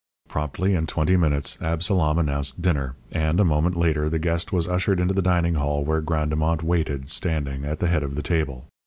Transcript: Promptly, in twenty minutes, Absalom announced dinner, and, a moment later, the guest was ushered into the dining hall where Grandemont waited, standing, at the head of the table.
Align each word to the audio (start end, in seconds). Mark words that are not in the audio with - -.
Promptly, 0.27 0.73
in 0.73 0.87
twenty 0.87 1.15
minutes, 1.15 1.59
Absalom 1.61 2.17
announced 2.17 2.59
dinner, 2.59 2.95
and, 3.11 3.39
a 3.39 3.43
moment 3.45 3.77
later, 3.77 4.09
the 4.09 4.17
guest 4.17 4.51
was 4.51 4.67
ushered 4.67 4.99
into 4.99 5.13
the 5.13 5.21
dining 5.21 5.53
hall 5.53 5.85
where 5.85 6.01
Grandemont 6.01 6.63
waited, 6.63 7.07
standing, 7.07 7.65
at 7.65 7.77
the 7.77 7.87
head 7.87 8.01
of 8.01 8.15
the 8.15 8.23
table. 8.23 8.65